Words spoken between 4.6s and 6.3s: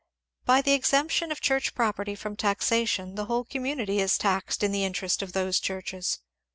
in the interest of those churches.